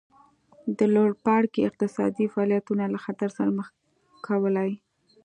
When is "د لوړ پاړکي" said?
0.77-1.59